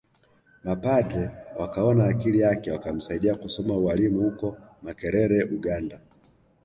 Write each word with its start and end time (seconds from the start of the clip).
Mapadre 0.63 1.29
wakaona 1.57 2.05
akili 2.05 2.39
yake 2.39 2.71
wakamsaidia 2.71 3.35
kusoma 3.35 3.77
ualimu 3.77 4.27
uko 4.27 4.57
makerere 4.81 5.43
ugand 5.43 5.97